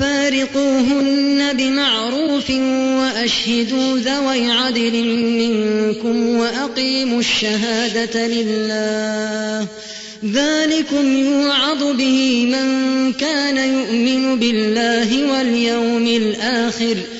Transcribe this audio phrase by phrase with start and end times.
[0.00, 2.50] وفارقوهن بمعروف
[3.00, 9.66] وأشهدوا ذوي عدل منكم وأقيموا الشهادة لله
[10.32, 17.19] ذلكم يوعظ به من كان يؤمن بالله واليوم الآخر ۖ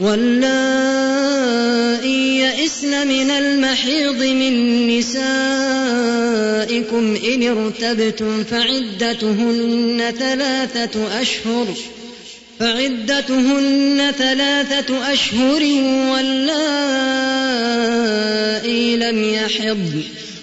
[0.00, 5.24] واللائي يئسن من المحيض من نسائكم
[7.32, 11.66] إن ارتبتم فعدتهن ثلاثة أشهر
[12.60, 15.62] فعدتهن ثلاثة أشهر
[16.10, 20.02] واللائي لم يحضن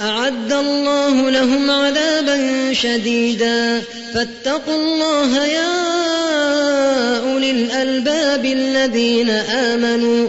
[0.00, 3.82] أعد الله لهم عذابا شديدا
[4.14, 5.70] فاتقوا الله يا
[7.30, 10.28] أولي الألباب الذين آمنوا